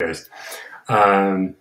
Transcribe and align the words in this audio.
guys. 0.00 0.28
Um, 0.88 1.54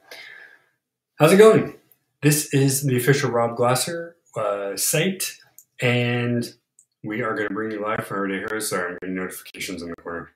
how's 1.19 1.31
it 1.33 1.37
going? 1.37 1.75
This 2.23 2.51
is 2.53 2.83
the 2.83 2.97
official 2.97 3.29
Rob 3.29 3.55
Glasser 3.55 4.15
uh, 4.35 4.75
site, 4.75 5.37
and 5.79 6.43
we 7.03 7.21
are 7.21 7.35
going 7.35 7.47
to 7.47 7.53
bring 7.53 7.71
you 7.71 7.81
live 7.81 8.07
from 8.07 8.17
Everyday 8.17 8.39
Heroes. 8.39 8.69
Sorry, 8.69 8.93
I'm 8.93 8.97
getting 9.01 9.15
notifications 9.15 9.83
in 9.83 9.89
the 9.89 9.95
corner. 9.97 10.31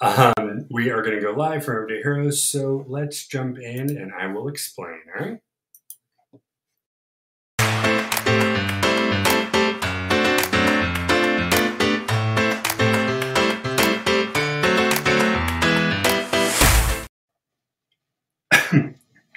um, 0.00 0.66
we 0.70 0.90
are 0.90 1.02
going 1.02 1.14
to 1.14 1.22
go 1.22 1.30
live 1.30 1.64
from 1.64 1.76
Everyday 1.76 2.02
Heroes, 2.02 2.42
so 2.42 2.84
let's 2.88 3.26
jump 3.28 3.56
in 3.58 3.96
and 3.96 4.12
I 4.18 4.26
will 4.26 4.48
explain, 4.48 4.98
all 5.16 5.24
right? 5.24 5.38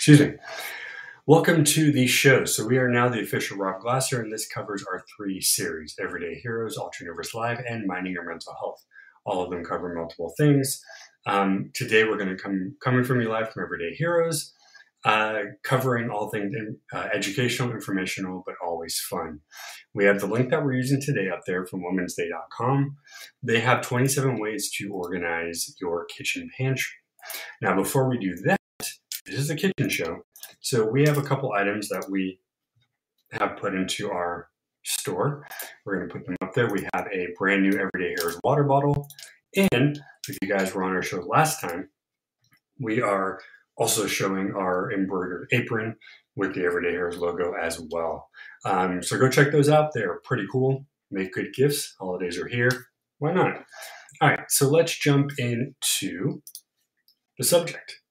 Excuse 0.07 0.19
me. 0.19 0.37
Welcome 1.25 1.63
to 1.63 1.91
the 1.91 2.05
show. 2.05 2.45
So 2.45 2.63
we 2.63 2.77
are 2.77 2.87
now 2.87 3.09
the 3.09 3.21
official 3.21 3.57
Rob 3.57 3.81
Glasser, 3.81 4.21
and 4.21 4.31
this 4.31 4.47
covers 4.47 4.83
our 4.83 5.03
three 5.17 5.41
series: 5.41 5.95
Everyday 5.99 6.35
Heroes, 6.35 6.77
Ultra 6.77 7.05
Universe 7.05 7.33
Live, 7.33 7.59
and 7.67 7.87
Minding 7.87 8.13
Your 8.13 8.23
Mental 8.23 8.53
Health. 8.53 8.85
All 9.25 9.43
of 9.43 9.49
them 9.49 9.63
cover 9.63 9.95
multiple 9.95 10.31
things. 10.37 10.79
Um, 11.25 11.71
today 11.73 12.03
we're 12.03 12.19
going 12.19 12.29
to 12.29 12.35
come 12.35 12.75
coming 12.83 13.03
from 13.03 13.19
you 13.19 13.29
live 13.29 13.51
from 13.51 13.63
Everyday 13.63 13.95
Heroes, 13.95 14.53
uh, 15.05 15.39
covering 15.63 16.11
all 16.11 16.29
things 16.29 16.53
in, 16.53 16.77
uh, 16.93 17.07
educational, 17.11 17.71
informational, 17.71 18.43
but 18.45 18.53
always 18.63 18.99
fun. 19.09 19.39
We 19.95 20.05
have 20.05 20.19
the 20.19 20.27
link 20.27 20.51
that 20.51 20.63
we're 20.63 20.73
using 20.73 21.01
today 21.01 21.31
up 21.31 21.45
there 21.47 21.65
from 21.65 21.81
womensday.com. 21.81 22.95
They 23.41 23.59
have 23.61 23.81
27 23.81 24.39
ways 24.39 24.71
to 24.77 24.93
organize 24.93 25.73
your 25.81 26.05
kitchen 26.05 26.51
pantry. 26.55 26.93
Now, 27.59 27.75
before 27.75 28.07
we 28.07 28.19
do 28.19 28.35
that, 28.45 28.59
this 29.25 29.39
is 29.39 29.49
a 29.49 29.55
kitchen 29.55 29.89
show. 29.89 30.19
So 30.59 30.85
we 30.85 31.03
have 31.03 31.17
a 31.17 31.23
couple 31.23 31.53
items 31.53 31.89
that 31.89 32.07
we 32.09 32.39
have 33.31 33.57
put 33.57 33.73
into 33.73 34.11
our 34.11 34.49
store. 34.83 35.45
We're 35.85 35.97
going 35.97 36.09
to 36.09 36.13
put 36.13 36.25
them 36.25 36.35
up 36.41 36.53
there. 36.53 36.71
We 36.71 36.87
have 36.93 37.07
a 37.11 37.27
brand 37.37 37.63
new 37.63 37.71
Everyday 37.71 38.15
Heroes 38.17 38.39
water 38.43 38.63
bottle. 38.63 39.07
And 39.71 39.99
if 40.27 40.37
you 40.41 40.47
guys 40.47 40.73
were 40.73 40.83
on 40.83 40.91
our 40.91 41.01
show 41.01 41.21
last 41.21 41.59
time, 41.59 41.89
we 42.79 43.01
are 43.01 43.39
also 43.77 44.05
showing 44.05 44.53
our 44.55 44.91
embroidered 44.91 45.47
apron 45.51 45.95
with 46.35 46.53
the 46.53 46.63
Everyday 46.63 46.91
Heroes 46.91 47.17
logo 47.17 47.53
as 47.53 47.81
well. 47.91 48.29
Um, 48.63 49.01
so 49.01 49.17
go 49.17 49.29
check 49.29 49.51
those 49.51 49.69
out. 49.69 49.91
They're 49.93 50.19
pretty 50.23 50.45
cool. 50.51 50.85
Make 51.11 51.33
good 51.33 51.53
gifts. 51.53 51.95
Holidays 51.99 52.39
are 52.39 52.47
here. 52.47 52.69
Why 53.19 53.33
not? 53.33 53.63
All 54.21 54.29
right, 54.29 54.49
so 54.49 54.69
let's 54.69 54.97
jump 54.97 55.31
into 55.37 56.41
the 57.37 57.43
subject. 57.43 58.01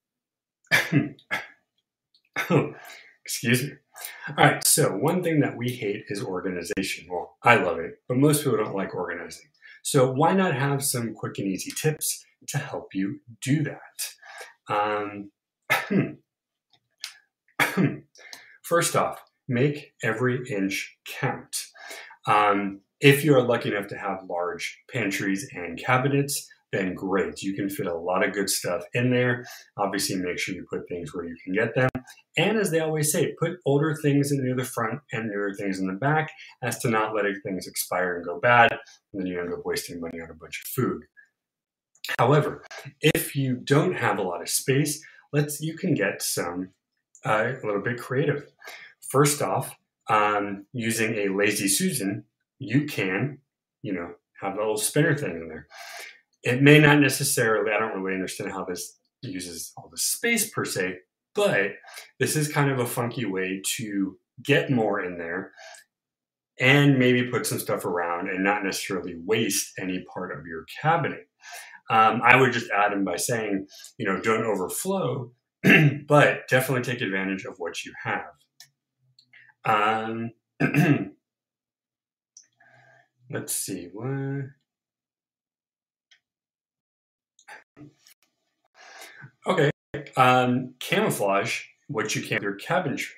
Excuse 3.24 3.62
me. 3.62 3.72
All 4.28 4.34
right, 4.36 4.64
so 4.64 4.90
one 4.90 5.22
thing 5.22 5.40
that 5.40 5.56
we 5.56 5.70
hate 5.70 6.04
is 6.08 6.22
organization. 6.22 7.06
Well, 7.10 7.36
I 7.42 7.56
love 7.56 7.78
it, 7.78 8.00
but 8.08 8.16
most 8.16 8.44
people 8.44 8.58
don't 8.58 8.74
like 8.74 8.94
organizing. 8.94 9.46
So 9.82 10.10
why 10.10 10.32
not 10.32 10.54
have 10.54 10.82
some 10.84 11.14
quick 11.14 11.38
and 11.38 11.46
easy 11.46 11.70
tips 11.70 12.24
to 12.48 12.58
help 12.58 12.94
you 12.94 13.20
do 13.42 13.62
that? 13.64 14.14
Um, 14.68 15.30
first 18.62 18.96
off, 18.96 19.22
make 19.46 19.92
every 20.02 20.46
inch 20.48 20.96
count. 21.06 21.66
Um, 22.26 22.80
if 23.00 23.24
you 23.24 23.34
are 23.34 23.42
lucky 23.42 23.70
enough 23.70 23.88
to 23.88 23.98
have 23.98 24.24
large 24.28 24.82
pantries 24.90 25.48
and 25.52 25.78
cabinets, 25.78 26.48
then 26.74 26.94
great. 26.94 27.42
You 27.42 27.54
can 27.54 27.68
fit 27.68 27.86
a 27.86 27.94
lot 27.94 28.26
of 28.26 28.34
good 28.34 28.50
stuff 28.50 28.82
in 28.94 29.10
there. 29.10 29.44
Obviously, 29.76 30.16
make 30.16 30.38
sure 30.38 30.54
you 30.54 30.66
put 30.68 30.88
things 30.88 31.14
where 31.14 31.24
you 31.24 31.36
can 31.42 31.54
get 31.54 31.74
them. 31.74 31.88
And 32.36 32.58
as 32.58 32.70
they 32.70 32.80
always 32.80 33.12
say, 33.12 33.34
put 33.38 33.58
older 33.64 33.94
things 33.94 34.32
near 34.32 34.56
the 34.56 34.64
front 34.64 35.00
and 35.12 35.28
newer 35.28 35.54
things 35.54 35.78
in 35.78 35.86
the 35.86 35.92
back 35.92 36.30
as 36.62 36.78
to 36.80 36.90
not 36.90 37.14
letting 37.14 37.40
things 37.42 37.66
expire 37.66 38.16
and 38.16 38.24
go 38.24 38.40
bad. 38.40 38.72
And 38.72 39.20
then 39.20 39.26
you 39.26 39.40
end 39.40 39.52
up 39.52 39.64
wasting 39.64 40.00
money 40.00 40.20
on 40.20 40.30
a 40.30 40.34
bunch 40.34 40.60
of 40.64 40.68
food. 40.68 41.02
However, 42.18 42.64
if 43.00 43.34
you 43.34 43.56
don't 43.56 43.94
have 43.94 44.18
a 44.18 44.22
lot 44.22 44.42
of 44.42 44.48
space, 44.48 45.02
let's 45.32 45.60
you 45.60 45.76
can 45.76 45.94
get 45.94 46.20
some 46.22 46.70
uh, 47.24 47.52
a 47.62 47.66
little 47.66 47.82
bit 47.82 47.98
creative. 47.98 48.52
First 49.00 49.40
off, 49.40 49.74
um, 50.10 50.66
using 50.72 51.14
a 51.14 51.28
lazy 51.28 51.68
Susan, 51.68 52.24
you 52.58 52.84
can, 52.84 53.38
you 53.80 53.92
know, 53.94 54.10
have 54.40 54.54
a 54.54 54.58
little 54.58 54.76
spinner 54.76 55.16
thing 55.16 55.30
in 55.30 55.48
there 55.48 55.66
it 56.44 56.62
may 56.62 56.78
not 56.78 57.00
necessarily, 57.00 57.72
I 57.72 57.78
don't 57.78 58.00
really 58.00 58.14
understand 58.14 58.52
how 58.52 58.64
this 58.64 58.98
uses 59.22 59.72
all 59.76 59.88
the 59.90 59.98
space 59.98 60.50
per 60.50 60.64
se, 60.64 60.98
but 61.34 61.72
this 62.20 62.36
is 62.36 62.52
kind 62.52 62.70
of 62.70 62.78
a 62.78 62.86
funky 62.86 63.24
way 63.24 63.62
to 63.76 64.18
get 64.42 64.70
more 64.70 65.02
in 65.02 65.18
there 65.18 65.52
and 66.60 66.98
maybe 66.98 67.30
put 67.30 67.46
some 67.46 67.58
stuff 67.58 67.84
around 67.84 68.28
and 68.28 68.44
not 68.44 68.62
necessarily 68.62 69.16
waste 69.24 69.72
any 69.78 70.04
part 70.12 70.36
of 70.36 70.46
your 70.46 70.64
cabinet. 70.80 71.26
Um, 71.90 72.20
I 72.24 72.36
would 72.36 72.52
just 72.52 72.70
add 72.70 72.92
in 72.92 73.04
by 73.04 73.16
saying, 73.16 73.66
you 73.98 74.06
know, 74.06 74.20
don't 74.20 74.44
overflow, 74.44 75.32
but 76.06 76.48
definitely 76.48 76.82
take 76.82 77.02
advantage 77.02 77.44
of 77.44 77.56
what 77.58 77.84
you 77.84 77.92
have. 78.02 78.24
Um, 79.64 80.30
let's 83.30 83.54
see. 83.54 83.88
What? 83.92 84.46
Okay. 89.46 89.70
Um, 90.16 90.74
camouflage 90.80 91.62
what 91.88 92.14
you 92.14 92.22
can 92.22 92.42
your 92.42 92.56
cabinetry. 92.56 93.10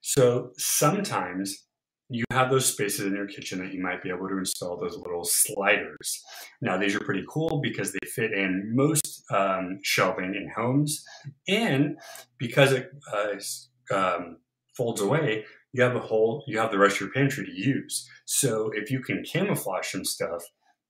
So 0.00 0.50
sometimes 0.56 1.66
you 2.10 2.24
have 2.30 2.50
those 2.50 2.64
spaces 2.64 3.04
in 3.04 3.14
your 3.14 3.26
kitchen 3.26 3.58
that 3.58 3.72
you 3.72 3.82
might 3.82 4.02
be 4.02 4.08
able 4.08 4.28
to 4.28 4.38
install 4.38 4.78
those 4.78 4.96
little 4.96 5.24
sliders. 5.24 6.22
Now, 6.62 6.78
these 6.78 6.94
are 6.94 7.00
pretty 7.00 7.24
cool 7.28 7.60
because 7.62 7.92
they 7.92 8.06
fit 8.06 8.32
in 8.32 8.72
most 8.74 9.22
um, 9.30 9.78
shelving 9.82 10.34
in 10.34 10.50
homes. 10.56 11.04
And 11.46 11.98
because 12.38 12.72
it 12.72 12.90
uh, 13.12 13.94
um, 13.94 14.38
folds 14.74 15.02
away, 15.02 15.44
you 15.74 15.82
have 15.82 15.96
a 15.96 16.00
whole, 16.00 16.44
you 16.46 16.58
have 16.58 16.70
the 16.70 16.78
rest 16.78 16.96
of 16.96 17.02
your 17.02 17.10
pantry 17.10 17.44
to 17.44 17.52
use. 17.52 18.08
So 18.24 18.70
if 18.74 18.90
you 18.90 19.00
can 19.00 19.22
camouflage 19.22 19.88
some 19.88 20.04
stuff, 20.04 20.42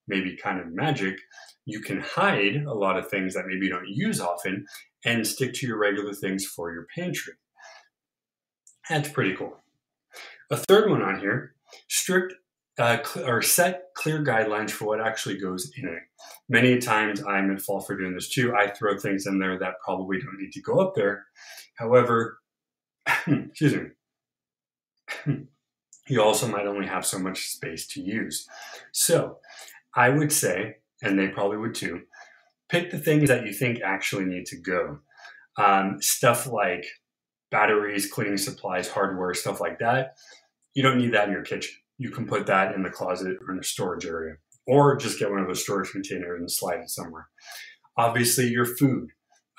maybe 0.08 0.36
kind 0.36 0.60
of 0.60 0.72
magic, 0.72 1.18
you 1.64 1.80
can 1.80 2.00
hide 2.00 2.64
a 2.66 2.74
lot 2.74 2.98
of 2.98 3.08
things 3.08 3.34
that 3.34 3.46
maybe 3.46 3.66
you 3.66 3.72
don't 3.72 3.88
use 3.88 4.20
often 4.20 4.66
and 5.04 5.26
stick 5.26 5.54
to 5.54 5.66
your 5.66 5.78
regular 5.78 6.12
things 6.12 6.44
for 6.44 6.72
your 6.72 6.86
pantry. 6.94 7.34
That's 8.88 9.10
pretty 9.10 9.34
cool. 9.34 9.56
A 10.50 10.56
third 10.56 10.90
one 10.90 11.02
on 11.02 11.20
here, 11.20 11.54
strict 11.88 12.34
uh, 12.78 12.98
or 13.26 13.42
set 13.42 13.92
clear 13.94 14.24
guidelines 14.24 14.70
for 14.70 14.86
what 14.86 15.00
actually 15.00 15.36
goes 15.36 15.70
in 15.76 15.88
it. 15.88 16.02
Many 16.48 16.78
times 16.78 17.22
I'm 17.22 17.50
at 17.50 17.60
fault 17.60 17.86
for 17.86 17.96
doing 17.96 18.14
this 18.14 18.28
too. 18.28 18.54
I 18.54 18.68
throw 18.68 18.96
things 18.96 19.26
in 19.26 19.38
there 19.38 19.58
that 19.58 19.80
probably 19.84 20.18
don't 20.20 20.38
need 20.40 20.52
to 20.52 20.62
go 20.62 20.80
up 20.80 20.94
there. 20.94 21.26
However, 21.74 22.38
excuse 23.26 23.74
me, 25.26 25.36
you 26.08 26.22
also 26.22 26.46
might 26.46 26.66
only 26.66 26.86
have 26.86 27.04
so 27.04 27.18
much 27.18 27.48
space 27.48 27.86
to 27.88 28.00
use. 28.00 28.46
So 28.92 29.38
I 29.94 30.10
would 30.10 30.32
say 30.32 30.76
and 31.02 31.18
they 31.18 31.28
probably 31.28 31.58
would 31.58 31.74
too, 31.74 32.02
pick 32.68 32.90
the 32.90 32.98
things 32.98 33.28
that 33.28 33.46
you 33.46 33.52
think 33.52 33.80
actually 33.82 34.24
need 34.24 34.46
to 34.46 34.60
go. 34.60 34.98
Um, 35.56 35.98
stuff 36.00 36.46
like 36.46 36.84
batteries, 37.50 38.10
cleaning 38.10 38.36
supplies, 38.36 38.88
hardware, 38.88 39.34
stuff 39.34 39.60
like 39.60 39.78
that. 39.80 40.16
You 40.74 40.82
don't 40.82 40.98
need 40.98 41.14
that 41.14 41.28
in 41.28 41.32
your 41.32 41.42
kitchen. 41.42 41.74
You 41.96 42.10
can 42.10 42.26
put 42.26 42.46
that 42.46 42.74
in 42.74 42.82
the 42.82 42.90
closet 42.90 43.36
or 43.40 43.52
in 43.52 43.58
a 43.58 43.64
storage 43.64 44.06
area, 44.06 44.34
or 44.66 44.96
just 44.96 45.18
get 45.18 45.30
one 45.30 45.40
of 45.40 45.48
those 45.48 45.62
storage 45.62 45.90
containers 45.90 46.38
and 46.38 46.50
slide 46.50 46.80
it 46.80 46.90
somewhere. 46.90 47.28
Obviously, 47.96 48.46
your 48.46 48.64
food, 48.64 49.08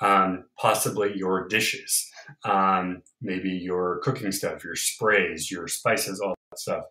um, 0.00 0.44
possibly 0.56 1.12
your 1.14 1.46
dishes, 1.48 2.08
um, 2.44 3.02
maybe 3.20 3.50
your 3.50 4.00
cooking 4.02 4.32
stuff, 4.32 4.64
your 4.64 4.76
sprays, 4.76 5.50
your 5.50 5.68
spices, 5.68 6.20
all 6.20 6.34
that 6.50 6.58
stuff. 6.58 6.84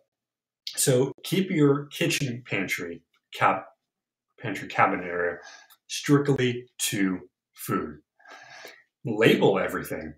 So 0.76 1.10
keep 1.24 1.50
your 1.50 1.86
kitchen 1.86 2.44
pantry 2.48 3.02
cap 3.34 3.66
pantry 4.40 4.68
cabinet 4.68 5.04
area 5.04 5.38
strictly 5.88 6.66
to 6.78 7.20
food. 7.52 7.98
Label 9.04 9.58
everything. 9.58 10.14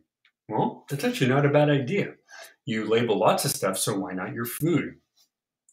Well, 0.49 0.85
that's 0.88 1.05
actually 1.05 1.29
not 1.29 1.47
a 1.47 1.50
bad 1.50 1.70
idea. 1.70 2.14
You 2.64 2.88
label 2.88 3.19
lots 3.19 3.44
of 3.44 3.50
stuff, 3.50 3.79
so 3.79 3.99
why 3.99 4.12
not 4.12 4.35
your 4.35 4.44
food? 4.44 4.94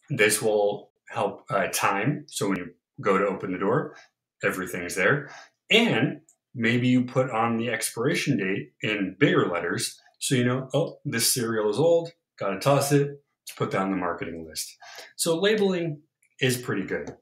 This 0.08 0.40
will 0.40 0.90
help 1.08 1.44
uh, 1.50 1.68
time. 1.72 2.24
So 2.28 2.48
when 2.48 2.58
you 2.58 2.70
go 3.00 3.18
to 3.18 3.26
open 3.26 3.52
the 3.52 3.58
door, 3.58 3.96
everything's 4.42 4.94
there. 4.94 5.30
And 5.70 6.20
maybe 6.54 6.88
you 6.88 7.04
put 7.04 7.30
on 7.30 7.56
the 7.56 7.68
expiration 7.68 8.38
date 8.38 8.72
in 8.82 9.16
bigger 9.18 9.46
letters 9.46 10.00
so 10.20 10.34
you 10.34 10.44
know, 10.44 10.68
oh, 10.74 10.98
this 11.04 11.32
cereal 11.32 11.70
is 11.70 11.78
old, 11.78 12.12
gotta 12.38 12.60
toss 12.60 12.92
it, 12.92 13.08
to 13.46 13.54
put 13.56 13.70
that 13.70 13.80
on 13.80 13.90
the 13.90 13.96
marketing 13.96 14.46
list. 14.46 14.76
So 15.16 15.40
labeling 15.40 16.02
is 16.40 16.58
pretty 16.58 16.82
good. 16.82 17.16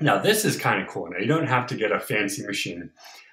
Now, 0.00 0.18
this 0.18 0.44
is 0.44 0.56
kind 0.56 0.82
of 0.82 0.88
cool. 0.88 1.08
Now, 1.10 1.18
you 1.18 1.26
don't 1.26 1.48
have 1.48 1.66
to 1.68 1.76
get 1.76 1.92
a 1.92 2.00
fancy 2.00 2.44
machine, 2.44 2.90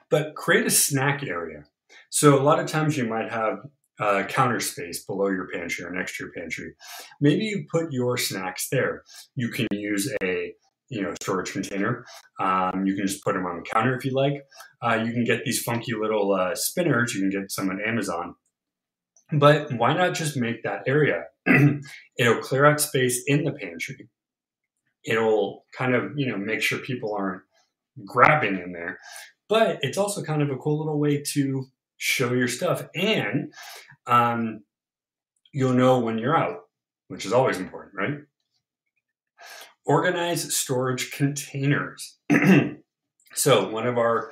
But 0.10 0.36
create 0.36 0.66
a 0.66 0.72
snack 0.72 1.24
area. 1.24 1.66
So 2.10 2.40
a 2.40 2.44
lot 2.44 2.60
of 2.60 2.68
times 2.68 2.98
you 2.98 3.06
might 3.06 3.32
have 3.32 3.60
uh, 4.00 4.24
counter 4.24 4.60
space 4.60 5.04
below 5.06 5.28
your 5.28 5.48
pantry 5.54 5.86
or 5.86 5.92
next 5.92 6.18
to 6.18 6.24
your 6.24 6.34
pantry. 6.34 6.74
Maybe 7.22 7.46
you 7.46 7.66
put 7.72 7.92
your 7.92 8.18
snacks 8.18 8.70
there. 8.72 9.04
You 9.36 9.50
can 9.50 9.68
use 9.72 10.12
a 10.24 10.54
you 10.90 11.02
know 11.02 11.14
storage 11.22 11.52
container. 11.52 12.06
Um, 12.40 12.86
you 12.86 12.96
can 12.96 13.06
just 13.06 13.24
put 13.24 13.34
them 13.34 13.46
on 13.46 13.58
the 13.58 13.70
counter 13.70 13.96
if 13.96 14.06
you 14.06 14.12
like. 14.12 14.46
Uh, 14.82 15.04
you 15.06 15.12
can 15.12 15.24
get 15.24 15.44
these 15.44 15.62
funky 15.62 15.94
little 15.94 16.34
uh, 16.34 16.56
spinners. 16.56 17.14
You 17.14 17.22
can 17.22 17.42
get 17.42 17.52
some 17.52 17.70
on 17.70 17.80
Amazon. 17.86 18.36
But 19.32 19.72
why 19.74 19.94
not 19.94 20.16
just 20.16 20.36
make 20.36 20.64
that 20.64 20.84
area? 20.88 21.26
It'll 22.18 22.42
clear 22.42 22.66
out 22.66 22.82
space 22.82 23.24
in 23.28 23.44
the 23.44 23.52
pantry. 23.52 24.10
It'll 25.06 25.66
kind 25.78 25.96
of 25.96 26.18
you 26.18 26.28
know 26.28 26.38
make 26.38 26.62
sure 26.62 26.80
people 26.80 27.14
aren't 27.14 27.42
grabbing 28.06 28.60
in 28.60 28.72
there. 28.72 29.00
But 29.48 29.80
it's 29.82 29.98
also 29.98 30.22
kind 30.22 30.42
of 30.42 30.50
a 30.50 30.58
cool 30.58 30.78
little 30.78 31.00
way 31.00 31.24
to 31.34 31.66
show 31.98 32.34
your 32.34 32.48
stuff 32.48 32.88
and 32.96 33.52
um, 34.08 34.62
you'll 35.52 35.74
know 35.74 36.00
when 36.00 36.18
you're 36.18 36.38
out, 36.38 36.62
which 37.08 37.26
is 37.26 37.34
always 37.34 37.58
important, 37.58 37.96
right? 37.96 38.20
Organize 39.86 40.56
storage 40.56 41.12
containers. 41.12 42.18
so, 43.34 43.70
one 43.70 43.88
of 43.88 43.98
our 43.98 44.32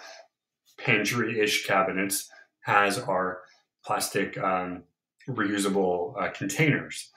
pantry 0.77 1.39
ish 1.39 1.65
cabinets 1.65 2.29
has 2.61 2.99
our 2.99 3.41
plastic 3.83 4.37
um, 4.37 4.83
reusable 5.27 6.13
uh, 6.21 6.29
containers. 6.29 7.09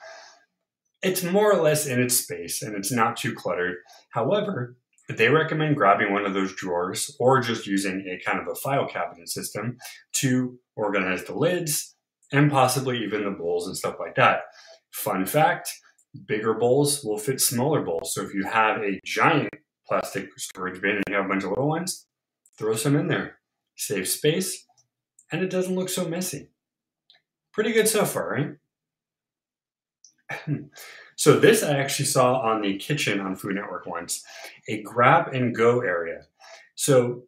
It's 1.03 1.23
more 1.23 1.51
or 1.51 1.61
less 1.61 1.87
in 1.87 1.99
its 1.99 2.15
space 2.15 2.61
and 2.61 2.75
it's 2.75 2.91
not 2.91 3.17
too 3.17 3.33
cluttered. 3.33 3.77
However, 4.11 4.77
they 5.09 5.29
recommend 5.29 5.75
grabbing 5.75 6.13
one 6.13 6.25
of 6.25 6.33
those 6.33 6.53
drawers 6.53 7.15
or 7.19 7.41
just 7.41 7.67
using 7.67 8.05
a 8.07 8.23
kind 8.23 8.39
of 8.39 8.47
a 8.47 8.55
file 8.55 8.87
cabinet 8.87 9.29
system 9.29 9.77
to 10.13 10.59
organize 10.75 11.23
the 11.23 11.35
lids 11.35 11.95
and 12.31 12.51
possibly 12.51 13.03
even 13.03 13.23
the 13.23 13.31
bowls 13.31 13.67
and 13.67 13.75
stuff 13.75 13.95
like 13.99 14.15
that. 14.15 14.41
Fun 14.91 15.25
fact 15.25 15.73
bigger 16.27 16.53
bowls 16.53 17.03
will 17.03 17.17
fit 17.17 17.39
smaller 17.39 17.81
bowls. 17.81 18.13
So 18.13 18.21
if 18.21 18.33
you 18.33 18.43
have 18.43 18.81
a 18.81 18.99
giant 19.05 19.53
plastic 19.87 20.27
storage 20.37 20.81
bin 20.81 20.97
and 20.97 21.03
you 21.07 21.15
have 21.15 21.25
a 21.25 21.29
bunch 21.29 21.43
of 21.43 21.49
little 21.49 21.69
ones, 21.69 22.05
throw 22.57 22.75
some 22.75 22.95
in 22.95 23.07
there. 23.07 23.37
Save 23.75 24.07
space 24.07 24.65
and 25.31 25.41
it 25.41 25.49
doesn't 25.49 25.75
look 25.75 25.89
so 25.89 26.07
messy. 26.07 26.49
Pretty 27.53 27.71
good 27.71 27.87
so 27.87 28.05
far, 28.05 28.29
right? 28.29 28.49
So 31.15 31.39
this 31.39 31.63
I 31.63 31.77
actually 31.77 32.05
saw 32.05 32.39
on 32.39 32.61
the 32.61 32.77
kitchen 32.77 33.19
on 33.19 33.35
Food 33.35 33.55
Network 33.55 33.85
once, 33.85 34.23
a 34.67 34.81
grab 34.81 35.33
and 35.33 35.55
go 35.55 35.81
area. 35.81 36.21
So 36.75 37.23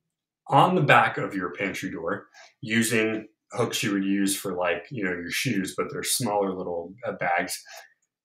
on 0.48 0.76
the 0.76 0.82
back 0.82 1.18
of 1.18 1.36
your 1.36 1.54
pantry 1.54 1.92
door, 1.92 2.28
using 2.62 3.28
hooks 3.52 3.84
you 3.84 3.94
would 3.94 4.04
use 4.04 4.36
for 4.36 4.54
like 4.54 4.88
you 4.90 5.04
know 5.04 5.12
your 5.12 5.32
shoes, 5.32 5.76
but 5.78 5.88
they're 5.92 6.04
smaller 6.04 6.54
little 6.54 6.94
uh, 7.08 7.14
bags. 7.14 7.62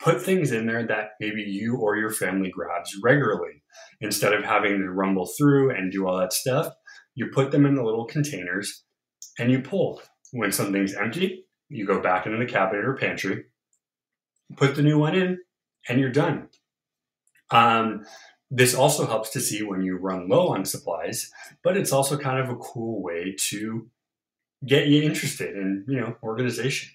Put 0.01 0.23
things 0.23 0.53
in 0.53 0.67
there 0.67 0.87
that 0.87 1.11
maybe 1.19 1.43
you 1.43 1.77
or 1.77 1.97
your 1.97 2.13
family 2.13 2.51
grabs 2.51 2.97
regularly. 3.03 3.63
Instead 4.01 4.33
of 4.33 4.45
having 4.45 4.79
to 4.79 4.91
rumble 4.91 5.27
through 5.27 5.71
and 5.71 5.91
do 5.91 6.07
all 6.07 6.17
that 6.19 6.33
stuff, 6.33 6.73
you 7.17 7.27
put 7.33 7.51
them 7.51 7.67
in 7.67 7.75
the 7.75 7.83
little 7.83 8.05
containers 8.05 8.85
and 9.41 9.51
you 9.51 9.61
pull. 9.61 10.01
When 10.31 10.53
something's 10.53 10.95
empty, 10.95 11.47
you 11.69 11.85
go 11.85 12.01
back 12.01 12.27
into 12.27 12.39
the 12.39 12.47
cabinet 12.47 12.85
or 12.85 12.97
pantry, 12.97 13.47
put 14.57 14.75
the 14.75 14.83
new 14.83 14.99
one 14.99 15.15
in, 15.15 15.39
and 15.89 16.01
you're 16.01 16.11
done. 16.11 16.49
Um, 17.51 18.05
this 18.51 18.75
also 18.75 19.07
helps 19.07 19.31
to 19.31 19.41
see 19.41 19.63
when 19.63 19.83
you 19.83 19.97
run 19.97 20.29
low 20.29 20.49
on 20.49 20.65
supplies, 20.65 21.31
but 21.63 21.77
it's 21.77 21.93
also 21.93 22.17
kind 22.17 22.39
of 22.39 22.49
a 22.49 22.57
cool 22.57 23.03
way 23.03 23.35
to 23.39 23.91
get 24.67 24.89
you 24.89 25.03
interested 25.03 25.55
in, 25.57 25.85
you 25.87 26.01
know, 26.01 26.17
organization. 26.23 26.91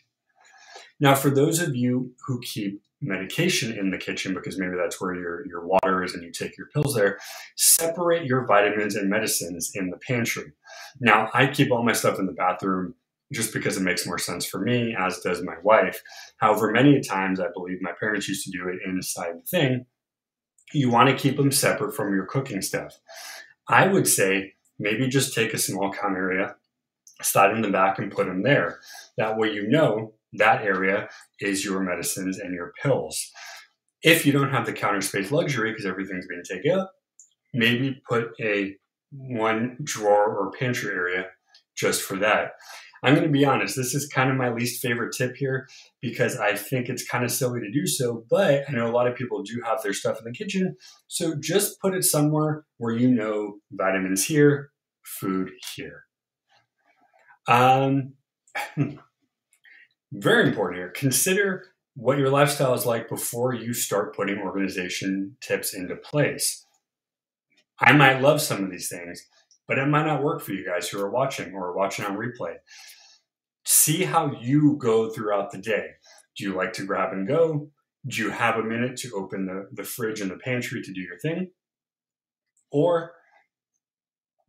Now, 1.00 1.16
for 1.16 1.30
those 1.30 1.60
of 1.60 1.76
you 1.76 2.14
who 2.26 2.40
keep 2.42 2.82
medication 3.02 3.78
in 3.78 3.92
the 3.92 3.98
kitchen 3.98 4.34
because 4.34 4.58
maybe 4.58 4.76
that's 4.78 5.02
where 5.02 5.14
your, 5.14 5.46
your 5.46 5.68
water 5.68 6.04
is 6.04 6.14
and 6.14 6.24
you 6.24 6.32
take 6.32 6.58
your 6.58 6.68
pills 6.68 6.96
there, 6.96 7.20
separate 7.56 8.26
your 8.26 8.46
vitamins 8.46 8.96
and 8.96 9.10
medicines 9.10 9.72
in 9.76 9.90
the 9.90 9.98
pantry. 9.98 10.54
Now, 11.00 11.30
I 11.34 11.48
keep 11.48 11.72
all 11.72 11.84
my 11.84 11.94
stuff 11.94 12.20
in 12.20 12.26
the 12.26 12.32
bathroom 12.32 12.96
just 13.33 13.53
because 13.53 13.77
it 13.77 13.83
makes 13.83 14.06
more 14.06 14.18
sense 14.18 14.45
for 14.45 14.59
me, 14.59 14.95
as 14.97 15.19
does 15.19 15.44
my 15.44 15.56
wife. 15.63 16.01
However, 16.38 16.71
many 16.71 17.01
times 17.01 17.39
I 17.39 17.47
believe 17.53 17.81
my 17.81 17.91
parents 18.00 18.27
used 18.27 18.45
to 18.45 18.51
do 18.51 18.68
it 18.69 18.80
inside 18.85 19.33
the 19.35 19.45
thing. 19.45 19.85
You 20.74 20.89
want 20.89 21.09
to 21.09 21.15
keep 21.15 21.38
them 21.38 21.51
separate 21.51 21.95
from 21.95 22.13
your 22.13 22.25
cooking 22.25 22.62
stuff. 22.62 23.00
I 23.68 23.88
would 23.88 24.07
say 24.07 24.53
maybe 24.80 25.07
just 25.07 25.33
take 25.33 25.53
a 25.53 25.57
small 25.57 25.91
count 25.91 26.15
area, 26.15 26.56
slide 27.21 27.51
in 27.51 27.62
the 27.62 27.69
back, 27.69 28.00
and 28.00 28.12
put 28.12 28.27
them 28.27 28.44
there. 28.44 28.80
That 29.18 29.38
way, 29.38 29.51
you 29.51 29.68
know 29.68 30.13
that 30.33 30.63
area 30.63 31.09
is 31.39 31.63
your 31.63 31.80
medicines 31.80 32.39
and 32.39 32.53
your 32.53 32.74
pills. 32.81 33.31
If 34.01 34.25
you 34.25 34.31
don't 34.31 34.51
have 34.51 34.65
the 34.65 34.74
counter 34.74 35.01
space 35.01 35.31
luxury 35.31 35.71
because 35.71 35.85
everything's 35.85 36.27
being 36.27 36.44
taken 36.44 36.80
up, 36.80 36.91
maybe 37.53 38.01
put 38.07 38.31
a 38.41 38.75
one 39.12 39.77
drawer 39.83 40.35
or 40.35 40.51
pantry 40.51 40.91
area 40.91 41.27
just 41.75 42.01
for 42.01 42.18
that. 42.18 42.53
I'm 43.04 43.14
going 43.14 43.28
to 43.28 43.32
be 43.32 43.46
honest, 43.46 43.76
this 43.76 43.94
is 43.94 44.08
kind 44.08 44.32
of 44.32 44.38
my 44.38 44.50
least 44.50 44.82
favorite 44.82 45.14
tip 45.16 45.36
here 45.36 45.68
because 46.02 46.38
I 46.38 46.56
think 46.56 46.88
it's 46.88 47.06
kind 47.06 47.26
of 47.26 47.32
silly 47.32 47.60
to 47.60 47.70
do 47.70 47.86
so, 47.86 48.24
but 48.30 48.64
I 48.68 48.72
know 48.72 48.88
a 48.88 48.96
lot 48.96 49.08
of 49.08 49.16
people 49.16 49.44
do 49.44 49.62
have 49.66 49.84
their 49.84 49.94
stuff 49.94 50.20
in 50.20 50.24
the 50.24 50.32
kitchen. 50.32 50.78
So 51.08 51.36
just 51.38 51.82
put 51.82 51.94
it 51.94 52.06
somewhere 52.06 52.64
where 52.78 52.96
you 52.96 53.10
know 53.10 53.56
vitamins 53.72 54.26
here, 54.26 54.72
food 55.04 55.52
here. 55.76 56.06
Um, 57.48 58.14
very 60.14 60.48
important 60.48 60.80
here. 60.80 60.90
Consider 60.90 61.66
what 61.96 62.18
your 62.18 62.30
lifestyle 62.30 62.74
is 62.74 62.86
like 62.86 63.10
before 63.10 63.54
you 63.54 63.74
start 63.74 64.16
putting 64.16 64.40
organization 64.40 65.36
tips 65.42 65.74
into 65.74 65.96
place. 65.96 66.66
I 67.80 67.92
might 67.92 68.22
love 68.22 68.42
some 68.42 68.64
of 68.64 68.72
these 68.72 68.88
things, 68.88 69.28
but 69.68 69.77
it 69.77 69.88
might 69.88 70.06
not 70.06 70.24
work 70.24 70.42
for 70.42 70.54
you 70.54 70.65
guys 70.65 70.89
who 70.89 71.00
are 71.00 71.10
watching 71.10 71.54
or 71.54 71.75
watching 71.75 72.06
on 72.06 72.18
replay. 72.18 72.56
See 73.65 74.04
how 74.04 74.33
you 74.42 74.77
go 74.77 75.10
throughout 75.10 75.51
the 75.51 75.57
day. 75.57 75.88
Do 76.38 76.44
you 76.44 76.54
like 76.54 76.74
to 76.74 76.86
grab 76.86 77.13
and 77.13 77.27
go? 77.27 77.69
Do 78.06 78.21
you 78.21 78.31
have 78.31 78.57
a 78.57 78.63
minute 78.63 78.98
to 78.98 79.12
open 79.15 79.45
the, 79.45 79.69
the 79.71 79.88
fridge 79.88 80.19
and 80.19 80.30
the 80.30 80.38
pantry 80.38 80.81
to 80.81 80.94
do 80.94 81.00
your 81.00 81.18
thing? 81.19 81.51
Or 82.71 83.13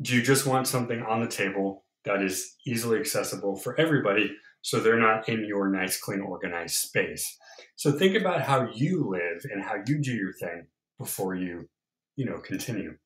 do 0.02 0.16
you 0.16 0.22
just 0.22 0.46
want 0.46 0.66
something 0.66 1.02
on 1.02 1.20
the 1.20 1.28
table 1.28 1.84
that 2.04 2.20
is 2.20 2.56
easily 2.66 2.98
accessible 2.98 3.56
for 3.56 3.78
everybody 3.78 4.34
so 4.62 4.80
they're 4.80 4.98
not 4.98 5.28
in 5.28 5.44
your 5.44 5.68
nice, 5.68 6.00
clean, 6.00 6.20
organized 6.20 6.74
space? 6.74 7.38
So 7.76 7.92
think 7.92 8.16
about 8.16 8.42
how 8.42 8.68
you 8.74 9.08
live 9.08 9.44
and 9.50 9.62
how 9.62 9.76
you 9.86 10.00
do 10.00 10.12
your 10.12 10.32
thing 10.32 10.66
before 10.98 11.34
you, 11.34 11.68
you 12.16 12.24
know, 12.24 12.38
continue. 12.38 12.96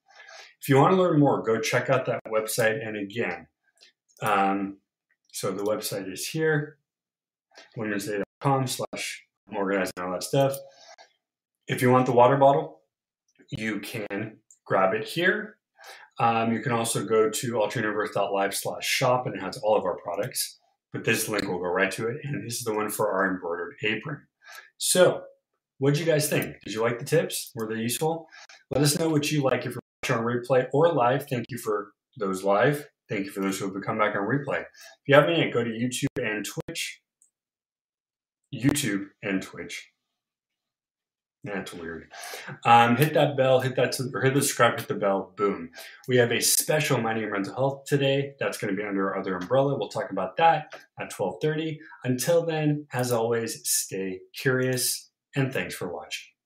If 0.61 0.69
you 0.69 0.77
want 0.77 0.93
to 0.93 1.01
learn 1.01 1.21
more, 1.21 1.43
go 1.43 1.61
check 1.61 1.89
out 1.89 2.07
that 2.07 2.21
website. 2.27 2.87
And 2.87 2.97
again, 2.97 3.47
um, 4.23 4.79
so 5.33 5.53
the 5.53 5.63
website 5.63 6.13
is 6.13 6.27
here, 6.27 6.79
womensday.com 7.77 8.67
slash 8.67 9.25
organizing 9.55 9.93
all 10.01 10.13
that 10.13 10.25
stuff. 10.25 10.57
If 11.69 11.83
you 11.83 11.91
want 11.91 12.07
the 12.07 12.13
water 12.13 12.37
bottle, 12.37 12.81
you 13.51 13.81
can 13.81 14.39
grab 14.65 14.95
it 14.95 15.07
here. 15.07 15.57
Um, 16.19 16.53
you 16.53 16.61
can 16.61 16.73
also 16.73 17.05
go 17.05 17.31
to 17.31 17.53
alternativeearth.live 17.53 18.55
slash 18.55 18.87
shop 18.87 19.27
and 19.27 19.37
it 19.37 19.43
has 19.43 19.59
all 19.59 19.77
of 19.77 19.85
our 19.85 19.97
products. 19.99 20.59
But 20.93 21.05
this 21.05 21.29
link 21.29 21.47
will 21.47 21.59
go 21.59 21.67
right 21.67 21.91
to 21.93 22.09
it. 22.09 22.17
And 22.25 22.45
this 22.45 22.57
is 22.57 22.65
the 22.65 22.75
one 22.75 22.89
for 22.89 23.13
our 23.13 23.31
embroidered 23.31 23.75
apron. 23.83 24.23
So, 24.79 25.23
what 25.79 25.95
did 25.95 26.01
you 26.01 26.07
guys 26.07 26.29
think? 26.29 26.57
Did 26.65 26.75
you 26.75 26.83
like 26.83 26.99
the 26.99 27.05
tips? 27.05 27.53
Were 27.55 27.67
they 27.67 27.81
useful? 27.81 28.29
Let 28.71 28.83
us 28.83 28.99
know 28.99 29.09
what 29.09 29.31
you 29.31 29.43
like 29.43 29.65
if 29.65 29.77
you're 30.09 30.19
on 30.19 30.25
replay 30.25 30.67
or 30.73 30.93
live. 30.93 31.29
Thank 31.29 31.47
you 31.49 31.59
for 31.59 31.93
those 32.19 32.43
live. 32.43 32.87
Thank 33.09 33.27
you 33.27 33.31
for 33.31 33.41
those 33.41 33.59
who 33.59 33.73
have 33.73 33.83
come 33.85 33.99
back 33.99 34.15
on 34.15 34.23
replay. 34.23 34.61
If 34.61 34.67
you 35.07 35.15
have 35.15 35.29
any, 35.29 35.51
go 35.51 35.65
to 35.65 35.71
YouTube 35.71 36.07
and 36.21 36.45
Twitch. 36.45 37.01
YouTube 38.55 39.07
and 39.23 39.41
Twitch. 39.41 39.91
That's 41.45 41.73
weird. 41.73 42.11
Um, 42.65 42.97
hit 42.97 43.15
that 43.15 43.37
bell, 43.37 43.61
hit 43.61 43.77
that, 43.77 43.99
or 44.13 44.23
hit 44.23 44.35
the 44.35 44.43
subscribe, 44.43 44.79
hit 44.79 44.89
the 44.89 44.95
bell, 44.95 45.33
boom. 45.37 45.71
We 46.09 46.17
have 46.17 46.33
a 46.33 46.41
special 46.41 47.01
Minding 47.01 47.23
Your 47.23 47.33
Mental 47.33 47.55
Health 47.55 47.85
today. 47.87 48.33
That's 48.41 48.59
going 48.59 48.75
to 48.75 48.77
be 48.77 48.87
under 48.87 49.09
our 49.09 49.19
other 49.19 49.37
umbrella. 49.37 49.79
We'll 49.79 49.89
talk 49.89 50.11
about 50.11 50.37
that 50.39 50.75
at 50.99 51.13
1230. 51.17 51.79
Until 52.05 52.45
then, 52.45 52.87
as 52.93 53.13
always, 53.13 53.67
stay 53.69 54.19
curious 54.35 55.08
and 55.37 55.53
thanks 55.53 55.75
for 55.75 55.93
watching. 55.93 56.38